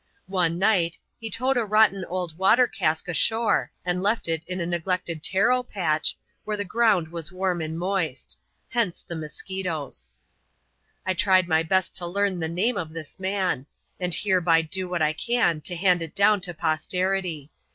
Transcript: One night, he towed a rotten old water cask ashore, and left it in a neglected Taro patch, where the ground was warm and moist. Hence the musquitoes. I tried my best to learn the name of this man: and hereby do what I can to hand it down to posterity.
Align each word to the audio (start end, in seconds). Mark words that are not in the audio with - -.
One 0.25 0.57
night, 0.57 0.97
he 1.19 1.29
towed 1.29 1.57
a 1.57 1.63
rotten 1.63 2.03
old 2.05 2.35
water 2.35 2.65
cask 2.65 3.07
ashore, 3.07 3.71
and 3.85 4.01
left 4.01 4.27
it 4.27 4.43
in 4.47 4.59
a 4.59 4.65
neglected 4.65 5.21
Taro 5.23 5.61
patch, 5.61 6.17
where 6.43 6.57
the 6.57 6.65
ground 6.65 7.09
was 7.09 7.31
warm 7.31 7.61
and 7.61 7.77
moist. 7.77 8.35
Hence 8.69 9.03
the 9.07 9.13
musquitoes. 9.15 10.09
I 11.05 11.13
tried 11.13 11.47
my 11.47 11.61
best 11.61 11.95
to 11.97 12.07
learn 12.07 12.39
the 12.39 12.49
name 12.49 12.77
of 12.79 12.93
this 12.93 13.19
man: 13.19 13.67
and 13.99 14.11
hereby 14.15 14.63
do 14.63 14.89
what 14.89 15.03
I 15.03 15.13
can 15.13 15.61
to 15.61 15.75
hand 15.75 16.01
it 16.01 16.15
down 16.15 16.41
to 16.41 16.53
posterity. 16.55 17.51